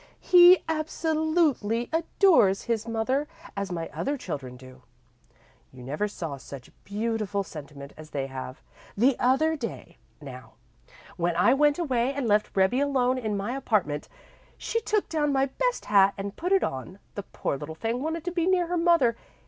[0.19, 4.81] He absolutely adores his mother, as my other children do.
[5.71, 8.63] You never saw such beautiful sentiment as they have.
[8.97, 10.53] The other day, now,
[11.17, 14.09] when I went away and left Rebbie alone in my apartment,
[14.57, 16.97] she took down my best hat and put it on.
[17.13, 19.15] The poor little thing wanted to be near her mother.